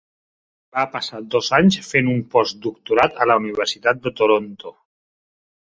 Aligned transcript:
Va 0.77 0.85
passar 0.93 1.19
dos 1.35 1.49
anys 1.57 1.77
fent 1.89 2.09
un 2.15 2.25
postdoctorat 2.37 3.21
a 3.21 3.29
la 3.33 3.39
Universitat 3.45 4.03
de 4.07 4.15
Toronto. 4.23 4.77